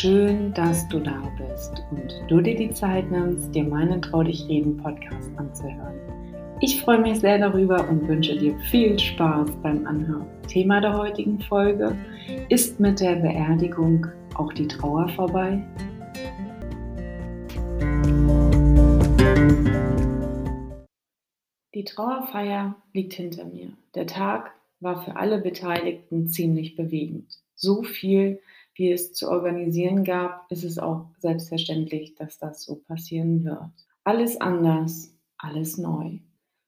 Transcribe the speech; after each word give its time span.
Schön, 0.00 0.54
dass 0.54 0.88
du 0.88 1.00
da 1.00 1.20
bist 1.36 1.82
und 1.90 2.22
du 2.28 2.40
dir 2.40 2.54
die 2.54 2.72
Zeit 2.72 3.10
nimmst, 3.10 3.52
dir 3.52 3.64
meinen 3.64 4.00
Trau 4.00 4.22
dich 4.22 4.46
reden 4.46 4.76
Podcast 4.76 5.28
anzuhören. 5.36 5.98
Ich 6.60 6.80
freue 6.80 7.00
mich 7.00 7.18
sehr 7.18 7.36
darüber 7.36 7.88
und 7.88 8.06
wünsche 8.06 8.38
dir 8.38 8.56
viel 8.70 8.96
Spaß 8.96 9.50
beim 9.60 9.84
Anhören. 9.88 10.28
Thema 10.46 10.80
der 10.80 10.96
heutigen 10.96 11.40
Folge 11.40 11.96
ist 12.48 12.78
mit 12.78 13.00
der 13.00 13.16
Beerdigung 13.16 14.06
auch 14.36 14.52
die 14.52 14.68
Trauer 14.68 15.08
vorbei? 15.08 15.66
Die 21.74 21.82
Trauerfeier 21.82 22.76
liegt 22.92 23.14
hinter 23.14 23.46
mir. 23.46 23.72
Der 23.96 24.06
Tag 24.06 24.52
war 24.78 25.02
für 25.02 25.16
alle 25.16 25.40
Beteiligten 25.40 26.28
ziemlich 26.28 26.76
bewegend. 26.76 27.40
So 27.56 27.82
viel, 27.82 28.38
wie 28.78 28.92
es 28.92 29.12
zu 29.12 29.28
organisieren 29.28 30.04
gab, 30.04 30.50
ist 30.50 30.62
es 30.62 30.78
auch 30.78 31.06
selbstverständlich, 31.18 32.14
dass 32.14 32.38
das 32.38 32.62
so 32.62 32.76
passieren 32.76 33.44
wird. 33.44 33.72
Alles 34.04 34.40
anders, 34.40 35.12
alles 35.36 35.78
neu. 35.78 36.18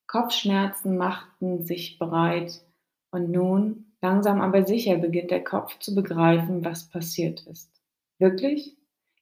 Kopfschmerzen 0.09 0.97
machten 0.97 1.63
sich 1.63 1.99
bereit 2.01 2.65
und 3.13 3.31
nun, 3.31 3.93
langsam 4.03 4.41
aber 4.41 4.67
sicher, 4.67 4.97
beginnt 4.97 5.31
der 5.31 5.45
Kopf 5.45 5.79
zu 5.79 5.95
begreifen, 5.95 6.65
was 6.65 6.89
passiert 6.89 7.47
ist. 7.47 7.71
Wirklich? 8.19 8.77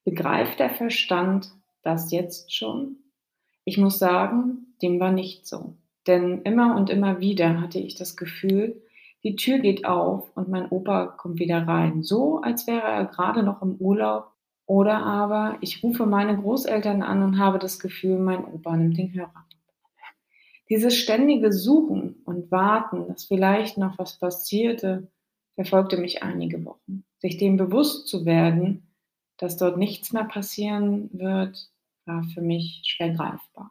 Begreift 0.05 0.59
der 0.59 0.71
Verstand 0.71 1.53
das 1.83 2.11
jetzt 2.11 2.55
schon? 2.55 2.97
Ich 3.65 3.77
muss 3.77 3.99
sagen, 3.99 4.75
dem 4.81 4.99
war 4.99 5.13
nicht 5.13 5.47
so. 5.47 5.75
Denn 6.07 6.41
immer 6.43 6.75
und 6.75 6.89
immer 6.89 7.21
wieder 7.21 7.61
hatte 7.61 7.79
ich 7.79 7.97
das 7.97 8.17
Gefühl, 8.17 8.83
die 9.25 9.37
Tür 9.37 9.59
geht 9.59 9.85
auf 9.85 10.31
und 10.37 10.49
mein 10.49 10.69
Opa 10.69 11.07
kommt 11.07 11.39
wieder 11.39 11.67
rein, 11.67 12.03
so 12.03 12.41
als 12.41 12.67
wäre 12.67 12.87
er 12.87 13.07
gerade 13.07 13.43
noch 13.43 13.63
im 13.63 13.77
Urlaub. 13.77 14.33
Oder 14.67 14.99
aber 14.99 15.57
ich 15.61 15.83
rufe 15.83 16.07
meine 16.07 16.37
Großeltern 16.37 17.03
an 17.03 17.23
und 17.23 17.39
habe 17.39 17.59
das 17.59 17.79
Gefühl, 17.79 18.19
mein 18.19 18.45
Opa 18.45 18.77
nimmt 18.77 18.99
den 18.99 19.13
Hörer. 19.13 19.47
Dieses 20.69 20.95
ständige 20.97 21.53
Suchen 21.53 22.17
und 22.27 22.51
Warten, 22.51 23.09
dass 23.09 23.25
vielleicht 23.25 23.79
noch 23.79 23.99
was 23.99 24.19
passierte, 24.19 25.11
verfolgte 25.55 25.97
mich 25.97 26.23
einige 26.23 26.65
Wochen. 26.67 27.05
Sich 27.19 27.39
dem 27.39 27.57
bewusst 27.57 28.07
zu 28.07 28.27
werden, 28.27 28.95
dass 29.39 29.57
dort 29.57 29.79
nichts 29.79 30.13
mehr 30.13 30.25
passieren 30.25 31.09
wird, 31.13 31.71
war 32.05 32.23
für 32.35 32.43
mich 32.43 32.83
schwer 32.85 33.15
greifbar. 33.15 33.71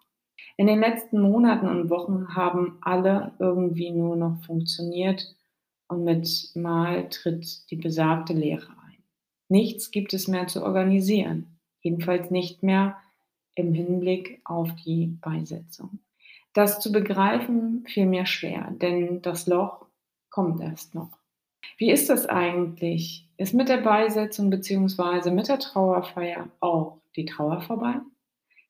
In 0.57 0.65
den 0.65 0.79
letzten 0.79 1.21
Monaten 1.21 1.67
und 1.67 1.91
Wochen 1.91 2.35
haben 2.35 2.79
alle 2.81 3.33
irgendwie 3.37 3.91
nur 3.91 4.15
noch 4.15 4.43
funktioniert 4.43 5.36
und 5.87 6.03
mit 6.03 6.51
Mal 6.55 7.09
tritt 7.09 7.69
die 7.71 7.75
besagte 7.75 8.33
Lehre 8.33 8.69
ein. 8.69 9.03
Nichts 9.49 9.91
gibt 9.91 10.13
es 10.13 10.27
mehr 10.27 10.47
zu 10.47 10.63
organisieren, 10.63 11.57
jedenfalls 11.81 12.31
nicht 12.31 12.63
mehr 12.63 12.97
im 13.55 13.73
Hinblick 13.73 14.41
auf 14.43 14.69
die 14.85 15.07
Beisetzung. 15.21 15.99
Das 16.53 16.79
zu 16.79 16.91
begreifen 16.91 17.85
fiel 17.87 18.05
mir 18.05 18.25
schwer, 18.25 18.71
denn 18.81 19.21
das 19.21 19.47
Loch 19.47 19.85
kommt 20.29 20.61
erst 20.61 20.95
noch. 20.95 21.17
Wie 21.77 21.91
ist 21.91 22.09
das 22.09 22.25
eigentlich? 22.25 23.29
Ist 23.37 23.53
mit 23.53 23.69
der 23.69 23.77
Beisetzung 23.77 24.49
bzw. 24.49 25.31
mit 25.31 25.47
der 25.47 25.59
Trauerfeier 25.59 26.49
auch 26.59 26.97
die 27.15 27.25
Trauer 27.25 27.61
vorbei? 27.61 27.95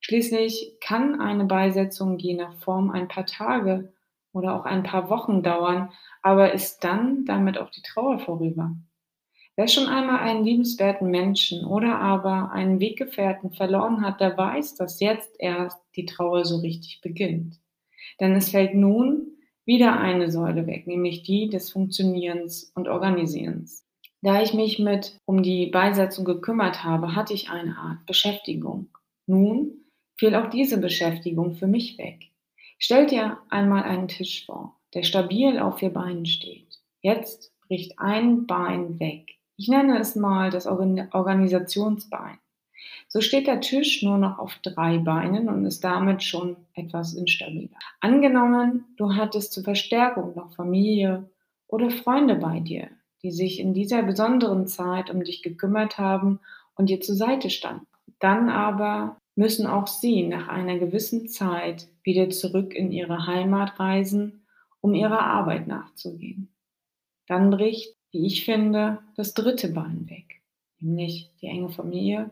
Schließlich 0.02 0.78
kann 0.82 1.20
eine 1.20 1.46
Beisetzung 1.46 2.20
je 2.20 2.34
nach 2.34 2.54
Form 2.60 2.92
ein 2.92 3.08
paar 3.08 3.26
Tage 3.26 3.94
oder 4.38 4.56
auch 4.56 4.66
ein 4.66 4.84
paar 4.84 5.10
Wochen 5.10 5.44
dauern, 5.44 5.92
aber 6.22 6.54
ist 6.54 6.84
dann 6.84 7.26
damit 7.26 7.58
auch 7.58 7.70
die 7.70 7.82
Trauer 7.82 8.20
vorüber? 8.20 8.76
Wer 9.56 9.68
schon 9.68 9.88
einmal 9.88 10.20
einen 10.20 10.44
liebenswerten 10.44 11.10
Menschen 11.10 11.66
oder 11.66 12.00
aber 12.00 12.52
einen 12.52 12.80
Weggefährten 12.80 13.52
verloren 13.52 14.06
hat, 14.06 14.22
der 14.22 14.38
weiß, 14.38 14.76
dass 14.76 15.00
jetzt 15.00 15.36
erst 15.40 15.80
die 15.96 16.06
Trauer 16.06 16.46
so 16.46 16.58
richtig 16.58 17.02
beginnt. 17.02 17.60
Denn 18.20 18.36
es 18.36 18.52
fällt 18.52 18.76
nun 18.76 19.38
wieder 19.66 20.00
eine 20.00 20.32
Säule 20.32 20.68
weg, 20.68 20.86
nämlich 20.86 21.24
die 21.24 21.50
des 21.50 21.72
Funktionierens 21.72 22.72
und 22.76 22.88
Organisierens. 22.88 23.84
Da 24.22 24.42
ich 24.42 24.54
mich 24.54 24.78
mit 24.78 25.20
um 25.26 25.42
die 25.42 25.68
Beisetzung 25.68 26.24
gekümmert 26.24 26.84
habe, 26.84 27.16
hatte 27.16 27.34
ich 27.34 27.50
eine 27.50 27.78
Art 27.78 28.06
Beschäftigung. 28.06 28.90
Nun 29.26 29.86
fiel 30.18 30.36
auch 30.36 30.50
diese 30.50 30.80
Beschäftigung 30.80 31.56
für 31.56 31.68
mich 31.68 31.98
weg. 31.98 32.32
Stellt 32.80 33.12
dir 33.12 33.38
einmal 33.50 33.84
einen 33.84 34.08
Tisch 34.08 34.46
vor, 34.46 34.76
der 34.94 35.04
stabil 35.04 35.60
auf 35.60 35.80
vier 35.80 35.92
Beinen 35.92 36.26
steht. 36.26 36.80
Jetzt 37.02 37.52
bricht 37.68 37.98
ein 37.98 38.46
Bein 38.46 39.00
weg. 39.00 39.38
Ich 39.56 39.68
nenne 39.68 40.00
es 40.00 40.16
mal 40.16 40.52
das 40.52 40.68
Organisationsbein. 40.68 42.38
So 43.08 43.22
steht 43.22 43.48
der 43.48 43.62
Tisch 43.62 44.04
nur 44.04 44.18
noch 44.18 44.38
auf 44.38 44.56
drei 44.62 44.98
Beinen 44.98 45.50
und 45.50 45.66
ist 45.66 45.84
damit 45.84 46.24
schon 46.24 46.58
etwas 46.74 47.14
instabiler. 47.14 47.78
Angenommen, 48.02 48.86
du 48.98 49.16
hattest 49.16 49.54
zur 49.54 49.64
Verstärkung 49.64 50.36
noch 50.36 50.54
Familie 50.54 51.30
oder 51.68 51.90
Freunde 51.90 52.36
bei 52.36 52.60
dir, 52.60 52.90
die 53.24 53.32
sich 53.32 53.60
in 53.60 53.74
dieser 53.74 54.04
besonderen 54.04 54.68
Zeit 54.68 55.10
um 55.10 55.24
dich 55.24 55.42
gekümmert 55.42 55.98
haben 55.98 56.40
und 56.76 56.90
dir 56.90 57.02
zur 57.02 57.16
Seite 57.16 57.50
standen. 57.50 57.88
Dann 58.20 58.50
aber 58.50 59.18
müssen 59.38 59.68
auch 59.68 59.88
sie 59.88 60.24
nach 60.24 60.48
einer 60.48 60.80
gewissen 60.80 61.28
Zeit 61.30 61.88
wieder 62.04 62.30
zurück 62.30 62.74
in 62.74 62.92
ihre 62.92 63.28
Heimat 63.28 63.80
reisen, 63.80 64.42
um 64.82 64.94
ihrer 64.94 65.22
Arbeit 65.22 65.68
nachzugehen. 65.68 66.50
Dann 67.28 67.52
bricht, 67.52 67.96
wie 68.12 68.26
ich 68.26 68.46
finde, 68.46 69.00
das 69.16 69.34
dritte 69.34 69.70
Bein 69.70 70.10
weg, 70.10 70.42
nämlich 70.80 71.30
die 71.42 71.48
enge 71.48 71.70
Familie 71.70 72.32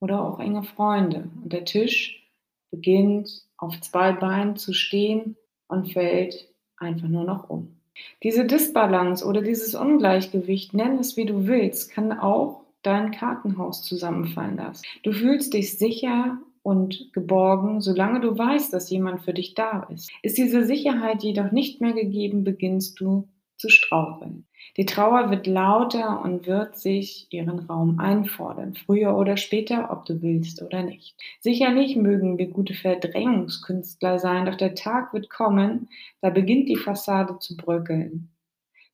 oder 0.00 0.22
auch 0.22 0.40
enge 0.40 0.62
Freunde. 0.62 1.30
Und 1.42 1.52
der 1.52 1.64
Tisch 1.64 2.28
beginnt 2.70 3.46
auf 3.56 3.80
zwei 3.80 4.12
Beinen 4.12 4.56
zu 4.56 4.72
stehen 4.74 5.36
und 5.68 5.92
fällt 5.92 6.48
einfach 6.76 7.08
nur 7.08 7.24
noch 7.24 7.48
um. 7.48 7.76
Diese 8.22 8.44
Disbalance 8.44 9.24
oder 9.24 9.42
dieses 9.42 9.74
Ungleichgewicht, 9.74 10.74
nenn 10.74 10.98
es 10.98 11.16
wie 11.16 11.26
du 11.26 11.46
willst, 11.46 11.92
kann 11.92 12.12
auch 12.12 12.61
dein 12.82 13.10
Kartenhaus 13.10 13.82
zusammenfallen 13.82 14.56
lassen. 14.56 14.84
Du 15.02 15.12
fühlst 15.12 15.54
dich 15.54 15.78
sicher 15.78 16.38
und 16.62 17.12
geborgen, 17.12 17.80
solange 17.80 18.20
du 18.20 18.36
weißt, 18.36 18.72
dass 18.72 18.90
jemand 18.90 19.22
für 19.22 19.34
dich 19.34 19.54
da 19.54 19.86
ist. 19.92 20.10
Ist 20.22 20.38
diese 20.38 20.64
Sicherheit 20.64 21.22
jedoch 21.22 21.50
nicht 21.50 21.80
mehr 21.80 21.92
gegeben, 21.92 22.44
beginnst 22.44 23.00
du 23.00 23.28
zu 23.56 23.68
straucheln. 23.68 24.46
Die 24.76 24.86
Trauer 24.86 25.30
wird 25.30 25.46
lauter 25.46 26.22
und 26.24 26.46
wird 26.46 26.76
sich 26.76 27.28
ihren 27.30 27.60
Raum 27.60 27.98
einfordern, 28.00 28.74
früher 28.74 29.16
oder 29.16 29.36
später, 29.36 29.90
ob 29.92 30.04
du 30.04 30.22
willst 30.22 30.62
oder 30.62 30.82
nicht. 30.82 31.14
Sicherlich 31.40 31.94
mögen 31.94 32.38
wir 32.38 32.48
gute 32.48 32.74
Verdrängungskünstler 32.74 34.18
sein, 34.18 34.46
doch 34.46 34.56
der 34.56 34.74
Tag 34.74 35.12
wird 35.12 35.30
kommen, 35.30 35.88
da 36.20 36.30
beginnt 36.30 36.68
die 36.68 36.76
Fassade 36.76 37.38
zu 37.38 37.56
bröckeln. 37.56 38.30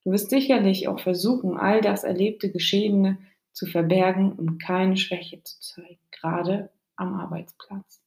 Du 0.05 0.11
wirst 0.11 0.31
sicherlich 0.31 0.89
auch 0.89 1.01
versuchen, 1.01 1.57
all 1.57 1.81
das 1.81 2.05
erlebte 2.05 2.51
Geschehene 2.51 3.19
zu 3.53 3.67
verbergen, 3.67 4.33
um 4.33 4.59
keine 4.59 4.97
Schwäche 4.97 5.43
zu 5.43 5.61
zeigen, 5.61 5.99
gerade 6.11 6.71
am 6.97 7.15
Arbeitsplatz. 7.15 8.03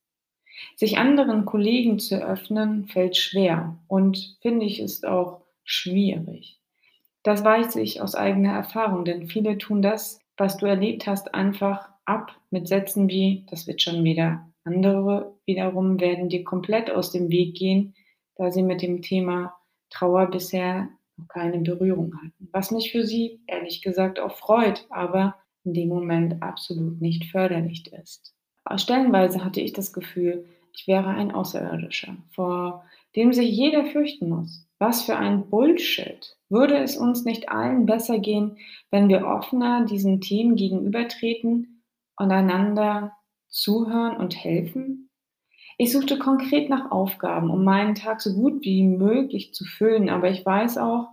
Sich 0.75 0.97
anderen 0.97 1.45
Kollegen 1.45 1.99
zu 1.99 2.23
öffnen, 2.23 2.87
fällt 2.87 3.17
schwer 3.17 3.77
und 3.87 4.37
finde 4.41 4.65
ich 4.65 4.79
ist 4.79 5.05
auch 5.05 5.41
schwierig. 5.63 6.59
Das 7.23 7.43
weiß 7.43 7.75
ich 7.77 8.01
aus 8.01 8.15
eigener 8.15 8.53
Erfahrung, 8.53 9.05
denn 9.05 9.27
viele 9.27 9.57
tun 9.57 9.81
das, 9.81 10.19
was 10.37 10.57
du 10.57 10.65
erlebt 10.65 11.07
hast, 11.07 11.33
einfach 11.33 11.89
ab 12.05 12.35
mit 12.49 12.67
Sätzen 12.67 13.09
wie, 13.09 13.45
das 13.49 13.67
wird 13.67 13.81
schon 13.81 14.03
wieder. 14.03 14.47
Andere 14.63 15.33
wiederum 15.45 15.99
werden 15.99 16.29
dir 16.29 16.43
komplett 16.43 16.91
aus 16.91 17.11
dem 17.11 17.29
Weg 17.29 17.55
gehen, 17.55 17.95
da 18.35 18.51
sie 18.51 18.63
mit 18.63 18.81
dem 18.81 19.01
Thema 19.01 19.55
Trauer 19.89 20.27
bisher 20.27 20.89
noch 21.21 21.27
keine 21.27 21.59
Berührung 21.59 22.13
hatten. 22.15 22.49
Was 22.51 22.71
mich 22.71 22.91
für 22.91 23.05
sie 23.05 23.41
ehrlich 23.47 23.81
gesagt 23.81 24.19
auch 24.19 24.35
freut, 24.35 24.85
aber 24.89 25.35
in 25.63 25.73
dem 25.73 25.89
Moment 25.89 26.41
absolut 26.41 27.01
nicht 27.01 27.25
förderlich 27.25 27.91
ist. 27.93 28.33
Stellenweise 28.75 29.43
hatte 29.43 29.61
ich 29.61 29.73
das 29.73 29.93
Gefühl, 29.93 30.45
ich 30.73 30.87
wäre 30.87 31.09
ein 31.09 31.31
Außerirdischer, 31.31 32.15
vor 32.33 32.85
dem 33.15 33.33
sich 33.33 33.51
jeder 33.51 33.85
fürchten 33.85 34.29
muss. 34.29 34.67
Was 34.79 35.03
für 35.03 35.17
ein 35.17 35.49
Bullshit. 35.49 36.37
Würde 36.49 36.77
es 36.77 36.97
uns 36.97 37.23
nicht 37.23 37.49
allen 37.49 37.85
besser 37.85 38.19
gehen, 38.19 38.57
wenn 38.89 39.09
wir 39.09 39.25
offener 39.25 39.85
diesen 39.85 40.21
Themen 40.21 40.55
gegenübertreten 40.55 41.83
und 42.17 42.31
einander 42.31 43.13
zuhören 43.47 44.17
und 44.17 44.35
helfen? 44.35 45.09
Ich 45.77 45.91
suchte 45.91 46.19
konkret 46.19 46.69
nach 46.69 46.91
Aufgaben, 46.91 47.49
um 47.49 47.63
meinen 47.63 47.95
Tag 47.95 48.21
so 48.21 48.33
gut 48.33 48.63
wie 48.63 48.83
möglich 48.83 49.53
zu 49.53 49.65
füllen, 49.65 50.09
aber 50.09 50.29
ich 50.29 50.45
weiß 50.45 50.77
auch, 50.77 51.09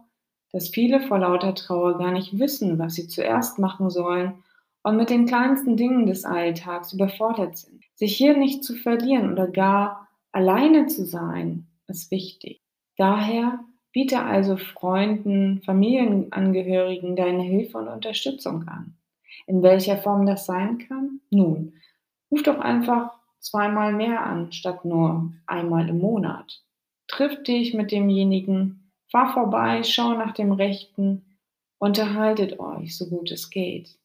dass 0.53 0.69
viele 0.69 1.01
vor 1.01 1.19
lauter 1.19 1.55
Trauer 1.55 1.99
gar 1.99 2.13
nicht 2.13 2.39
wissen, 2.39 2.79
was 2.79 2.95
sie 2.95 3.09
zuerst 3.09 3.59
machen 3.59 3.91
sollen 3.91 4.35
und 4.83 4.97
mit 4.97 5.11
den 5.11 5.27
kleinsten 5.27 5.77
Dingen 5.77 6.07
des 6.07 6.25
Alltags 6.25 6.93
überfordert 6.93 7.57
sind. 7.59 7.85
Sich 7.95 8.17
hier 8.17 8.37
nicht 8.37 8.65
zu 8.65 8.75
verlieren 8.75 9.33
oder 9.33 9.49
gar 9.49 10.09
alleine 10.33 10.87
zu 10.87 11.05
sein, 11.05 11.67
ist 11.89 12.11
wichtig. 12.11 12.61
Daher 12.97 13.61
biete 13.93 14.23
also 14.23 14.57
Freunden, 14.57 15.63
Familienangehörigen 15.63 17.17
deine 17.17 17.43
Hilfe 17.43 17.79
und 17.79 17.89
Unterstützung 17.89 18.69
an. 18.69 18.97
In 19.47 19.63
welcher 19.63 19.97
Form 19.99 20.27
das 20.27 20.47
sein 20.47 20.79
kann? 20.79 21.21
Nun, 21.31 21.75
ruf 22.31 22.43
doch 22.43 22.59
einfach 22.59 23.13
zweimal 23.41 23.93
mehr 23.93 24.25
an, 24.25 24.53
statt 24.53 24.85
nur 24.85 25.33
einmal 25.47 25.89
im 25.89 25.99
Monat. 25.99 26.63
Triff 27.07 27.43
dich 27.43 27.75
mit 27.75 27.91
demjenigen, 27.91 28.88
fahr 29.11 29.33
vorbei, 29.33 29.83
schau 29.83 30.15
nach 30.15 30.33
dem 30.33 30.53
Rechten, 30.53 31.39
unterhaltet 31.79 32.59
euch, 32.61 32.97
so 32.97 33.09
gut 33.09 33.31
es 33.31 33.51
geht. 33.51 33.99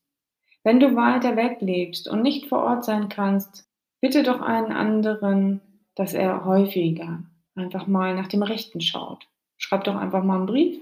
Wenn 0.64 0.80
du 0.80 0.96
weiter 0.96 1.36
weg 1.36 1.58
lebst 1.60 2.08
und 2.08 2.22
nicht 2.22 2.48
vor 2.48 2.64
Ort 2.64 2.86
sein 2.86 3.10
kannst, 3.10 3.68
bitte 4.02 4.24
doch 4.24 4.42
einen 4.42 4.72
anderen, 4.72 5.62
dass 5.96 6.14
er 6.14 6.46
häufiger 6.46 7.24
einfach 7.56 7.88
mal 7.88 8.16
nach 8.16 8.28
dem 8.28 8.44
Rechten 8.44 8.82
schaut. 8.82 9.28
Schreib 9.58 9.84
doch 9.84 9.96
einfach 9.96 10.24
mal 10.24 10.38
einen 10.38 10.46
Brief. 10.46 10.80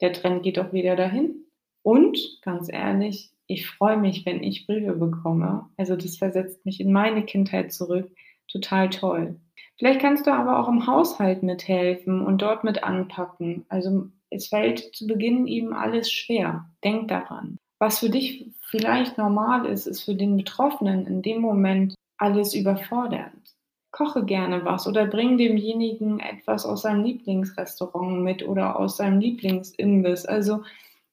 Der 0.00 0.12
Trend 0.12 0.42
geht 0.42 0.58
doch 0.58 0.72
wieder 0.72 0.96
dahin. 0.96 1.46
Und 1.82 2.40
ganz 2.42 2.70
ehrlich, 2.70 3.30
ich 3.46 3.66
freue 3.66 3.96
mich, 3.96 4.26
wenn 4.26 4.42
ich 4.42 4.66
Briefe 4.66 4.92
bekomme. 4.92 5.70
Also 5.76 5.96
das 5.96 6.16
versetzt 6.16 6.64
mich 6.66 6.80
in 6.80 6.92
meine 6.92 7.24
Kindheit 7.24 7.72
zurück. 7.72 8.10
Total 8.48 8.90
toll. 8.90 9.40
Vielleicht 9.78 10.00
kannst 10.00 10.26
du 10.26 10.32
aber 10.32 10.58
auch 10.58 10.68
im 10.68 10.86
Haushalt 10.86 11.42
mithelfen 11.42 12.24
und 12.24 12.40
dort 12.40 12.64
mit 12.64 12.82
anpacken. 12.82 13.66
Also 13.68 14.08
es 14.30 14.48
fällt 14.48 14.94
zu 14.94 15.06
Beginn 15.06 15.46
eben 15.46 15.74
alles 15.74 16.10
schwer. 16.10 16.70
Denk 16.82 17.08
daran. 17.08 17.58
Was 17.78 17.98
für 17.98 18.08
dich 18.08 18.50
vielleicht 18.62 19.18
normal 19.18 19.66
ist, 19.66 19.86
ist 19.86 20.02
für 20.02 20.14
den 20.14 20.36
Betroffenen 20.36 21.06
in 21.06 21.20
dem 21.20 21.40
Moment 21.42 21.94
alles 22.16 22.54
überfordernd. 22.54 23.54
Koche 23.90 24.24
gerne 24.24 24.64
was 24.64 24.86
oder 24.86 25.06
bring 25.06 25.38
demjenigen 25.38 26.20
etwas 26.20 26.66
aus 26.66 26.82
seinem 26.82 27.04
Lieblingsrestaurant 27.04 28.22
mit 28.22 28.46
oder 28.46 28.78
aus 28.78 28.96
seinem 28.96 29.20
Lieblingsimbiss. 29.20 30.26
Also 30.26 30.62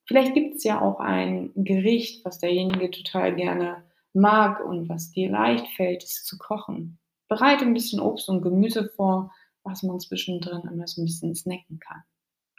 vielleicht 0.06 0.34
gibt 0.34 0.56
es 0.56 0.64
ja 0.64 0.82
auch 0.82 1.00
ein 1.00 1.52
Gericht, 1.56 2.26
was 2.26 2.40
derjenige 2.40 2.92
total 2.92 3.36
gerne 3.36 3.84
mag 4.14 4.64
und 4.66 4.90
was 4.90 5.12
dir 5.12 5.30
leicht 5.30 5.68
fällt, 5.76 6.04
es 6.04 6.24
zu 6.24 6.38
kochen. 6.38 6.98
Bereite 7.34 7.66
ein 7.66 7.74
bisschen 7.74 8.00
Obst 8.00 8.30
und 8.30 8.44
Gemüse 8.44 8.92
vor, 8.96 9.34
was 9.64 9.82
man 9.82 10.00
zwischendrin 10.00 10.70
immer 10.72 10.86
so 10.86 11.02
ein 11.02 11.06
bisschen 11.06 11.34
snacken 11.34 11.80
kann. 11.80 12.04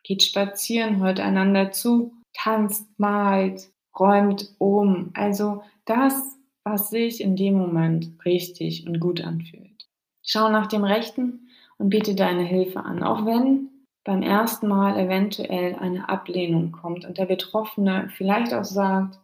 Geht 0.02 0.24
spazieren, 0.24 0.98
hört 0.98 1.20
einander 1.20 1.70
zu, 1.70 2.12
tanzt, 2.32 2.88
malt, 2.98 3.70
räumt 3.96 4.52
um. 4.58 5.10
Also 5.14 5.62
das, 5.84 6.36
was 6.64 6.90
sich 6.90 7.20
in 7.20 7.36
dem 7.36 7.54
Moment 7.54 8.10
richtig 8.24 8.84
und 8.88 8.98
gut 8.98 9.20
anfühlt. 9.20 9.88
Schau 10.22 10.48
nach 10.48 10.66
dem 10.66 10.82
Rechten 10.82 11.48
und 11.78 11.90
biete 11.90 12.16
deine 12.16 12.42
Hilfe 12.42 12.80
an, 12.80 13.04
auch 13.04 13.24
wenn 13.26 13.68
beim 14.02 14.22
ersten 14.22 14.66
Mal 14.66 14.98
eventuell 14.98 15.76
eine 15.76 16.08
Ablehnung 16.08 16.72
kommt 16.72 17.04
und 17.04 17.18
der 17.18 17.26
Betroffene 17.26 18.10
vielleicht 18.16 18.52
auch 18.52 18.64
sagt, 18.64 19.20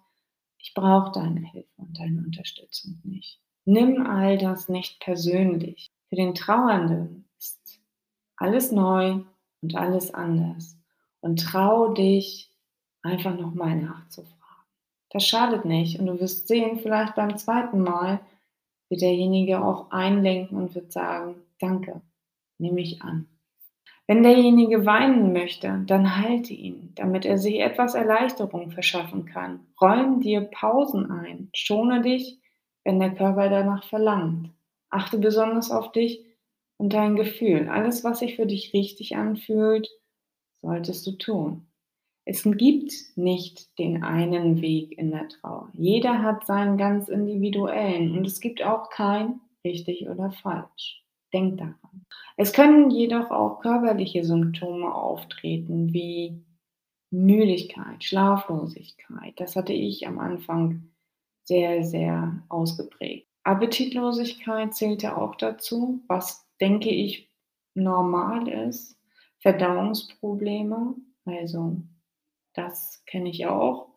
ich 0.58 0.74
brauche 0.74 1.10
deine 1.10 1.40
Hilfe 1.40 1.74
und 1.76 1.98
deine 1.98 2.20
Unterstützung 2.20 3.00
nicht. 3.02 3.40
Nimm 3.70 4.04
all 4.04 4.36
das 4.36 4.68
nicht 4.68 4.98
persönlich. 4.98 5.92
Für 6.08 6.16
den 6.16 6.34
Trauernden 6.34 7.24
ist 7.38 7.80
alles 8.36 8.72
neu 8.72 9.20
und 9.62 9.76
alles 9.76 10.12
anders. 10.12 10.76
Und 11.20 11.40
trau 11.40 11.94
dich, 11.94 12.50
einfach 13.02 13.38
nochmal 13.38 13.76
nachzufragen. 13.76 14.66
Das 15.10 15.24
schadet 15.24 15.66
nicht. 15.66 16.00
Und 16.00 16.06
du 16.06 16.18
wirst 16.18 16.48
sehen, 16.48 16.80
vielleicht 16.80 17.14
beim 17.14 17.38
zweiten 17.38 17.80
Mal 17.80 18.18
wird 18.88 19.02
derjenige 19.02 19.64
auch 19.64 19.92
einlenken 19.92 20.58
und 20.58 20.74
wird 20.74 20.90
sagen, 20.90 21.36
danke, 21.60 22.00
nehme 22.58 22.80
ich 22.80 23.02
an. 23.02 23.28
Wenn 24.08 24.24
derjenige 24.24 24.84
weinen 24.84 25.32
möchte, 25.32 25.84
dann 25.86 26.16
halte 26.16 26.52
ihn, 26.52 26.90
damit 26.96 27.24
er 27.24 27.38
sich 27.38 27.60
etwas 27.60 27.94
Erleichterung 27.94 28.72
verschaffen 28.72 29.26
kann. 29.26 29.60
Räum 29.80 30.20
dir 30.20 30.40
Pausen 30.40 31.08
ein. 31.12 31.50
Schone 31.54 32.02
dich, 32.02 32.39
wenn 32.84 32.98
der 32.98 33.14
Körper 33.14 33.48
danach 33.48 33.84
verlangt. 33.84 34.50
Achte 34.90 35.18
besonders 35.18 35.70
auf 35.70 35.92
dich 35.92 36.24
und 36.78 36.92
dein 36.92 37.16
Gefühl. 37.16 37.68
Alles, 37.68 38.04
was 38.04 38.20
sich 38.20 38.36
für 38.36 38.46
dich 38.46 38.72
richtig 38.72 39.16
anfühlt, 39.16 39.88
solltest 40.62 41.06
du 41.06 41.12
tun. 41.12 41.66
Es 42.24 42.44
gibt 42.44 42.92
nicht 43.16 43.78
den 43.78 44.04
einen 44.04 44.60
Weg 44.60 44.96
in 44.98 45.10
der 45.10 45.28
Trauer. 45.28 45.70
Jeder 45.74 46.22
hat 46.22 46.46
seinen 46.46 46.76
ganz 46.76 47.08
individuellen 47.08 48.16
und 48.16 48.26
es 48.26 48.40
gibt 48.40 48.62
auch 48.62 48.90
kein 48.90 49.40
richtig 49.64 50.08
oder 50.08 50.30
falsch. 50.30 51.04
Denk 51.32 51.58
daran. 51.58 52.06
Es 52.36 52.52
können 52.52 52.90
jedoch 52.90 53.30
auch 53.30 53.60
körperliche 53.60 54.24
Symptome 54.24 54.94
auftreten, 54.94 55.92
wie 55.92 56.42
Müdigkeit, 57.10 58.02
Schlaflosigkeit. 58.02 59.34
Das 59.36 59.56
hatte 59.56 59.72
ich 59.72 60.06
am 60.06 60.18
Anfang 60.18 60.90
sehr, 61.50 61.82
sehr 61.82 62.44
ausgeprägt. 62.48 63.26
Appetitlosigkeit 63.42 64.72
zählte 64.72 65.16
auch 65.16 65.34
dazu, 65.34 66.00
was 66.06 66.46
denke 66.60 66.90
ich 66.90 67.28
normal 67.74 68.46
ist. 68.46 68.96
Verdauungsprobleme, 69.40 70.94
also 71.24 71.82
das 72.54 73.02
kenne 73.06 73.30
ich 73.30 73.46
auch. 73.46 73.88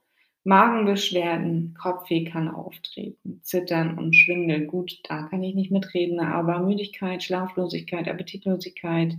Magenbeschwerden, 0.46 1.76
Kopfweh 1.80 2.24
kann 2.24 2.50
auftreten, 2.50 3.40
Zittern 3.44 4.00
und 4.00 4.16
Schwindel. 4.16 4.66
Gut, 4.66 5.00
da 5.08 5.28
kann 5.28 5.44
ich 5.44 5.54
nicht 5.54 5.70
mitreden, 5.70 6.20
aber 6.20 6.60
Müdigkeit, 6.60 7.22
Schlaflosigkeit, 7.22 8.08
Appetitlosigkeit 8.08 9.16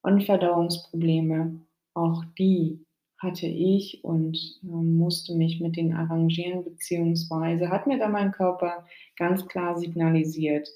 und 0.00 0.24
Verdauungsprobleme, 0.24 1.60
auch 1.92 2.24
die 2.38 2.86
hatte 3.18 3.46
ich 3.46 4.04
und 4.04 4.36
äh, 4.62 4.66
musste 4.66 5.34
mich 5.34 5.60
mit 5.60 5.76
denen 5.76 5.94
arrangieren, 5.94 6.64
beziehungsweise 6.64 7.70
hat 7.70 7.86
mir 7.86 7.98
da 7.98 8.08
mein 8.08 8.32
Körper 8.32 8.86
ganz 9.16 9.46
klar 9.46 9.78
signalisiert, 9.78 10.68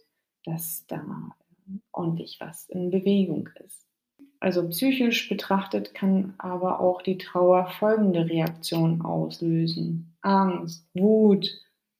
dass 0.45 0.87
da 0.87 1.03
ordentlich 1.93 2.39
was 2.41 2.69
in 2.69 2.91
Bewegung 2.91 3.49
ist. 3.65 3.87
Also 4.41 4.69
psychisch 4.69 5.29
betrachtet 5.29 5.95
kann 5.95 6.35
aber 6.39 6.81
auch 6.81 7.03
die 7.03 7.19
Trauer 7.19 7.67
folgende 7.67 8.29
Reaktionen 8.29 9.03
auslösen. 9.03 10.17
Angst, 10.21 10.89
Wut, 10.95 11.49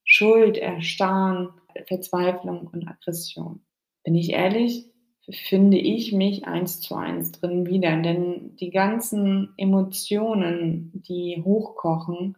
Schuld, 0.05 0.57
Erstarren, 0.57 1.49
Verzweiflung 1.87 2.69
und 2.69 2.87
Aggression. 2.87 3.61
Bin 4.05 4.15
ich 4.15 4.31
ehrlich, 4.31 4.87
finde 5.31 5.79
ich 5.79 6.13
mich 6.13 6.47
eins 6.47 6.81
zu 6.81 6.95
eins 6.95 7.33
drin 7.33 7.67
wieder, 7.67 8.01
denn 8.01 8.57
die 8.57 8.71
ganzen 8.71 9.53
Emotionen, 9.57 10.93
die 10.95 11.43
hochkochen, 11.45 12.37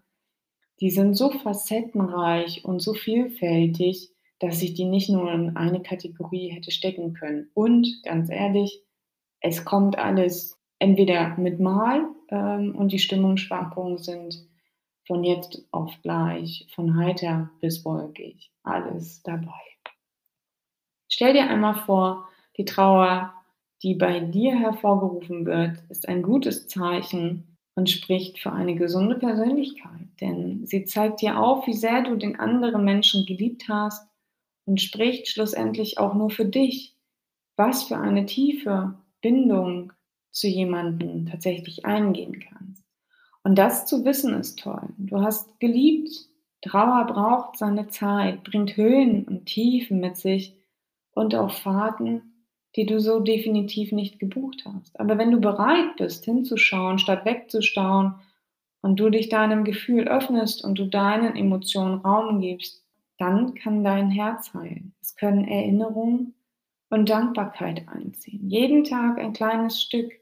die 0.80 0.90
sind 0.90 1.14
so 1.14 1.30
facettenreich 1.30 2.64
und 2.64 2.80
so 2.80 2.94
vielfältig, 2.94 4.10
dass 4.38 4.62
ich 4.62 4.74
die 4.74 4.86
nicht 4.86 5.10
nur 5.10 5.30
in 5.32 5.56
eine 5.56 5.82
Kategorie 5.82 6.48
hätte 6.48 6.70
stecken 6.70 7.12
können. 7.12 7.50
Und 7.54 8.02
ganz 8.02 8.30
ehrlich, 8.30 8.82
es 9.40 9.64
kommt 9.64 9.98
alles 9.98 10.58
entweder 10.78 11.36
mit 11.36 11.60
Mal 11.60 12.06
ähm, 12.30 12.74
und 12.74 12.92
die 12.92 12.98
Stimmungsschwankungen 12.98 13.98
sind 13.98 14.48
von 15.06 15.24
jetzt 15.24 15.66
auf 15.70 15.92
gleich, 16.02 16.66
von 16.74 16.96
heiter 16.96 17.50
bis 17.60 17.84
wolkig, 17.84 18.50
alles 18.62 19.22
dabei. 19.22 19.60
Stell 21.08 21.34
dir 21.34 21.50
einmal 21.50 21.74
vor, 21.74 22.29
die 22.56 22.64
Trauer, 22.64 23.32
die 23.82 23.94
bei 23.94 24.20
dir 24.20 24.54
hervorgerufen 24.58 25.46
wird, 25.46 25.78
ist 25.88 26.08
ein 26.08 26.22
gutes 26.22 26.68
Zeichen 26.68 27.56
und 27.74 27.88
spricht 27.88 28.38
für 28.38 28.52
eine 28.52 28.74
gesunde 28.74 29.16
Persönlichkeit, 29.16 30.08
denn 30.20 30.66
sie 30.66 30.84
zeigt 30.84 31.22
dir 31.22 31.38
auf, 31.40 31.66
wie 31.66 31.72
sehr 31.72 32.02
du 32.02 32.16
den 32.16 32.38
anderen 32.38 32.84
Menschen 32.84 33.24
geliebt 33.26 33.68
hast 33.68 34.06
und 34.66 34.80
spricht 34.80 35.28
schlussendlich 35.28 35.98
auch 35.98 36.14
nur 36.14 36.30
für 36.30 36.44
dich, 36.44 36.96
was 37.56 37.84
für 37.84 37.96
eine 37.96 38.26
tiefe 38.26 38.94
Bindung 39.22 39.92
zu 40.30 40.46
jemandem 40.46 41.26
tatsächlich 41.26 41.84
eingehen 41.84 42.40
kannst. 42.40 42.84
Und 43.42 43.56
das 43.56 43.86
zu 43.86 44.04
wissen 44.04 44.34
ist 44.34 44.58
toll. 44.58 44.88
Du 44.98 45.20
hast 45.22 45.58
geliebt. 45.60 46.10
Trauer 46.62 47.06
braucht 47.06 47.56
seine 47.56 47.88
Zeit, 47.88 48.44
bringt 48.44 48.76
Höhen 48.76 49.24
und 49.24 49.46
Tiefen 49.46 49.98
mit 49.98 50.18
sich 50.18 50.54
und 51.12 51.34
auch 51.34 51.50
Fahrten, 51.50 52.29
die 52.76 52.86
du 52.86 53.00
so 53.00 53.20
definitiv 53.20 53.92
nicht 53.92 54.18
gebucht 54.18 54.64
hast. 54.64 54.98
Aber 54.98 55.18
wenn 55.18 55.30
du 55.30 55.40
bereit 55.40 55.96
bist, 55.96 56.24
hinzuschauen, 56.24 56.98
statt 56.98 57.24
wegzuschauen 57.24 58.14
und 58.80 59.00
du 59.00 59.10
dich 59.10 59.28
deinem 59.28 59.64
Gefühl 59.64 60.08
öffnest 60.08 60.64
und 60.64 60.78
du 60.78 60.86
deinen 60.86 61.36
Emotionen 61.36 62.00
Raum 62.00 62.40
gibst, 62.40 62.84
dann 63.18 63.54
kann 63.54 63.84
dein 63.84 64.10
Herz 64.10 64.54
heilen. 64.54 64.94
Es 65.00 65.16
können 65.16 65.46
Erinnerungen 65.46 66.34
und 66.88 67.08
Dankbarkeit 67.08 67.86
einziehen. 67.88 68.48
Jeden 68.48 68.84
Tag 68.84 69.18
ein 69.18 69.32
kleines 69.32 69.82
Stück. 69.82 70.12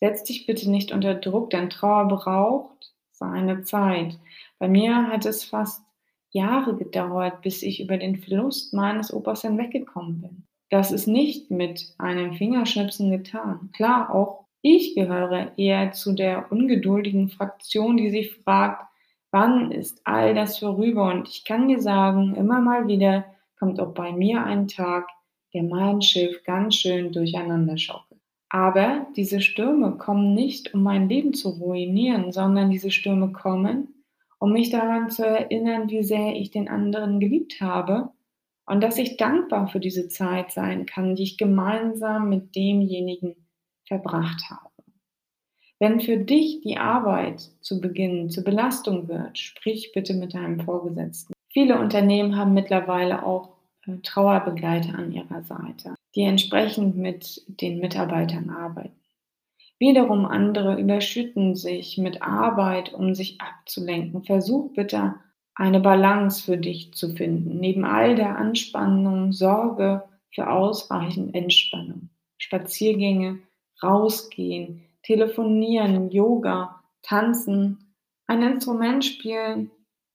Setz 0.00 0.24
dich 0.24 0.46
bitte 0.46 0.70
nicht 0.70 0.92
unter 0.92 1.14
Druck, 1.14 1.50
denn 1.50 1.70
Trauer 1.70 2.08
braucht 2.08 2.94
seine 3.12 3.62
Zeit. 3.62 4.18
Bei 4.58 4.68
mir 4.68 5.08
hat 5.08 5.24
es 5.24 5.44
fast 5.44 5.82
Jahre 6.30 6.76
gedauert, 6.76 7.42
bis 7.42 7.62
ich 7.62 7.80
über 7.80 7.96
den 7.96 8.16
Verlust 8.16 8.74
meines 8.74 9.12
Opas 9.12 9.42
hinweggekommen 9.42 10.20
bin. 10.20 10.46
Das 10.74 10.90
ist 10.90 11.06
nicht 11.06 11.52
mit 11.52 11.94
einem 11.98 12.32
Fingerschnipsen 12.32 13.08
getan. 13.12 13.70
Klar, 13.76 14.12
auch 14.12 14.46
ich 14.60 14.96
gehöre 14.96 15.52
eher 15.56 15.92
zu 15.92 16.14
der 16.14 16.50
ungeduldigen 16.50 17.28
Fraktion, 17.28 17.96
die 17.96 18.10
sich 18.10 18.34
fragt, 18.34 18.84
Wann 19.30 19.72
ist 19.72 20.00
all 20.04 20.32
das 20.32 20.58
vorüber? 20.58 21.12
Und 21.12 21.28
ich 21.28 21.44
kann 21.44 21.66
dir 21.66 21.80
sagen, 21.80 22.36
immer 22.36 22.60
mal 22.60 22.86
wieder 22.86 23.24
kommt 23.58 23.80
auch 23.80 23.92
bei 23.92 24.12
mir 24.12 24.44
ein 24.44 24.68
Tag, 24.68 25.08
der 25.52 25.64
mein 25.64 26.02
Schiff 26.02 26.44
ganz 26.44 26.76
schön 26.76 27.12
durcheinander 27.12 27.76
schaukelt. 27.76 28.20
Aber 28.48 29.06
diese 29.16 29.40
Stürme 29.40 29.96
kommen 29.96 30.34
nicht, 30.34 30.72
um 30.72 30.84
mein 30.84 31.08
Leben 31.08 31.34
zu 31.34 31.50
ruinieren, 31.50 32.30
sondern 32.30 32.70
diese 32.70 32.92
Stürme 32.92 33.32
kommen, 33.32 34.04
um 34.38 34.52
mich 34.52 34.70
daran 34.70 35.10
zu 35.10 35.24
erinnern, 35.26 35.90
wie 35.90 36.04
sehr 36.04 36.36
ich 36.36 36.52
den 36.52 36.68
anderen 36.68 37.18
geliebt 37.18 37.60
habe 37.60 38.13
und 38.66 38.82
dass 38.82 38.98
ich 38.98 39.16
dankbar 39.16 39.68
für 39.68 39.80
diese 39.80 40.08
Zeit 40.08 40.50
sein 40.52 40.86
kann, 40.86 41.14
die 41.14 41.22
ich 41.22 41.38
gemeinsam 41.38 42.28
mit 42.28 42.54
demjenigen 42.54 43.36
verbracht 43.86 44.50
habe. 44.50 44.70
Wenn 45.78 46.00
für 46.00 46.16
dich 46.16 46.60
die 46.62 46.78
Arbeit 46.78 47.50
zu 47.60 47.80
Beginn 47.80 48.30
zur 48.30 48.44
Belastung 48.44 49.08
wird, 49.08 49.38
sprich 49.38 49.92
bitte 49.92 50.14
mit 50.14 50.34
deinem 50.34 50.60
Vorgesetzten. 50.60 51.34
Viele 51.52 51.78
Unternehmen 51.78 52.36
haben 52.36 52.54
mittlerweile 52.54 53.24
auch 53.24 53.50
äh, 53.86 53.98
Trauerbegleiter 54.02 54.94
an 54.94 55.12
ihrer 55.12 55.42
Seite, 55.42 55.94
die 56.14 56.22
entsprechend 56.22 56.96
mit 56.96 57.42
den 57.46 57.80
Mitarbeitern 57.80 58.50
arbeiten. 58.50 58.98
Wiederum 59.78 60.24
andere 60.24 60.80
überschütten 60.80 61.56
sich 61.56 61.98
mit 61.98 62.22
Arbeit, 62.22 62.94
um 62.94 63.14
sich 63.14 63.40
abzulenken. 63.40 64.24
Versuch 64.24 64.72
bitte 64.72 65.16
eine 65.54 65.80
Balance 65.80 66.42
für 66.42 66.56
dich 66.56 66.92
zu 66.94 67.10
finden. 67.10 67.58
Neben 67.60 67.84
all 67.84 68.16
der 68.16 68.36
Anspannung 68.36 69.32
sorge 69.32 70.02
für 70.34 70.50
ausreichend 70.50 71.34
Entspannung. 71.34 72.10
Spaziergänge, 72.38 73.38
rausgehen, 73.82 74.82
telefonieren, 75.02 76.10
Yoga, 76.10 76.80
tanzen, 77.02 77.94
ein 78.26 78.42
Instrument 78.42 79.04
spielen, 79.04 79.70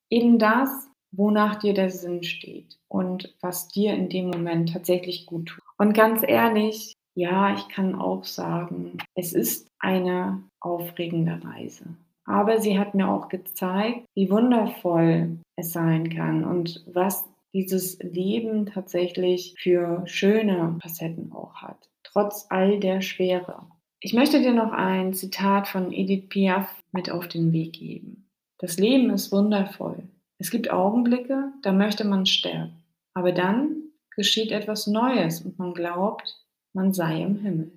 eben 0.09 0.39
das, 0.39 0.89
wonach 1.11 1.55
dir 1.55 1.73
der 1.73 1.89
Sinn 1.89 2.23
steht 2.23 2.77
und 2.87 3.35
was 3.41 3.67
dir 3.69 3.93
in 3.93 4.09
dem 4.09 4.29
Moment 4.29 4.73
tatsächlich 4.73 5.25
gut 5.25 5.49
tut. 5.49 5.63
Und 5.77 5.93
ganz 5.93 6.23
ehrlich, 6.27 6.93
ja, 7.15 7.53
ich 7.53 7.67
kann 7.69 7.95
auch 7.95 8.23
sagen, 8.23 8.97
es 9.15 9.33
ist 9.33 9.67
eine 9.79 10.43
aufregende 10.59 11.39
Reise. 11.43 11.95
Aber 12.29 12.61
sie 12.61 12.77
hat 12.77 12.93
mir 12.93 13.09
auch 13.09 13.27
gezeigt, 13.27 14.05
wie 14.13 14.29
wundervoll 14.29 15.39
es 15.55 15.73
sein 15.73 16.09
kann 16.09 16.43
und 16.43 16.85
was 16.85 17.27
dieses 17.55 17.97
Leben 18.03 18.67
tatsächlich 18.67 19.55
für 19.57 20.03
schöne 20.05 20.77
Facetten 20.79 21.31
auch 21.31 21.55
hat, 21.55 21.89
trotz 22.03 22.45
all 22.49 22.79
der 22.79 23.01
Schwere. 23.01 23.63
Ich 23.99 24.13
möchte 24.13 24.41
dir 24.41 24.53
noch 24.53 24.71
ein 24.71 25.13
Zitat 25.13 25.67
von 25.67 25.91
Edith 25.91 26.29
Piaf 26.29 26.69
mit 26.91 27.09
auf 27.09 27.27
den 27.27 27.51
Weg 27.51 27.73
geben. 27.73 28.29
Das 28.59 28.77
Leben 28.77 29.09
ist 29.09 29.31
wundervoll. 29.31 30.03
Es 30.37 30.51
gibt 30.51 30.69
Augenblicke, 30.69 31.51
da 31.63 31.71
möchte 31.71 32.05
man 32.05 32.27
sterben. 32.27 32.83
Aber 33.15 33.31
dann 33.31 33.75
geschieht 34.15 34.51
etwas 34.51 34.85
Neues 34.85 35.41
und 35.41 35.57
man 35.57 35.73
glaubt, 35.73 36.45
man 36.73 36.93
sei 36.93 37.23
im 37.23 37.39
Himmel. 37.39 37.71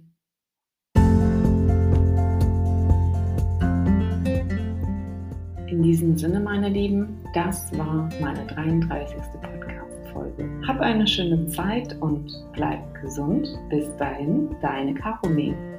In 5.73 5.83
diesem 5.83 6.19
Sinne, 6.19 6.39
meine 6.39 6.69
Lieben, 6.69 7.17
das 7.33 7.73
war 7.79 8.07
meine 8.21 8.45
33. 8.45 9.17
Podcast-Folge. 9.41 10.47
Hab 10.69 10.81
eine 10.81 11.07
schöne 11.07 11.47
Zeit 11.49 11.97
und 12.03 12.31
bleib 12.53 12.79
gesund. 13.01 13.49
Bis 13.71 13.87
dahin, 13.97 14.55
deine 14.61 14.93
Caroline. 14.93 15.72